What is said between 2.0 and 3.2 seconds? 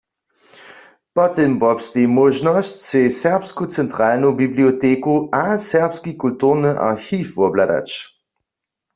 móžnosć sej